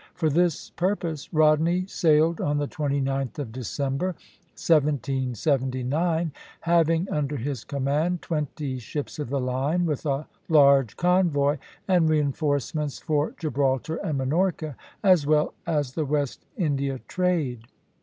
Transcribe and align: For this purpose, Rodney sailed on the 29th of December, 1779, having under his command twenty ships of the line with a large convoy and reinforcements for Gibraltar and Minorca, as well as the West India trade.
For 0.15 0.31
this 0.31 0.71
purpose, 0.71 1.31
Rodney 1.31 1.85
sailed 1.85 2.41
on 2.41 2.57
the 2.57 2.67
29th 2.67 3.37
of 3.37 3.51
December, 3.51 4.15
1779, 4.57 6.31
having 6.61 7.07
under 7.11 7.37
his 7.37 7.63
command 7.63 8.23
twenty 8.23 8.79
ships 8.79 9.19
of 9.19 9.29
the 9.29 9.39
line 9.39 9.85
with 9.85 10.03
a 10.07 10.25
large 10.49 10.97
convoy 10.97 11.59
and 11.87 12.09
reinforcements 12.09 12.97
for 12.97 13.35
Gibraltar 13.37 13.97
and 13.97 14.17
Minorca, 14.17 14.75
as 15.03 15.27
well 15.27 15.53
as 15.67 15.91
the 15.91 16.05
West 16.05 16.47
India 16.57 16.97
trade. 17.07 17.67